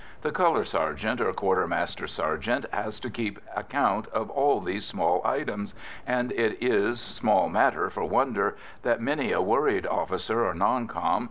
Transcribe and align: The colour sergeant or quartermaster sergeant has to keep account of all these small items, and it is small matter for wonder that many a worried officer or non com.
The 0.23 0.31
colour 0.31 0.65
sergeant 0.65 1.21
or 1.21 1.31
quartermaster 1.31 2.07
sergeant 2.07 2.65
has 2.73 2.99
to 3.01 3.09
keep 3.11 3.39
account 3.55 4.07
of 4.07 4.31
all 4.31 4.59
these 4.59 4.83
small 4.83 5.21
items, 5.23 5.75
and 6.07 6.31
it 6.31 6.57
is 6.59 6.99
small 6.99 7.49
matter 7.49 7.87
for 7.91 8.05
wonder 8.05 8.57
that 8.81 8.99
many 8.99 9.31
a 9.31 9.43
worried 9.43 9.85
officer 9.85 10.43
or 10.43 10.55
non 10.55 10.87
com. 10.87 11.19